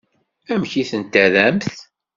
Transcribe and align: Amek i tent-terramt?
Amek 0.53 0.73
i 0.81 0.83
tent-terramt? 0.89 1.67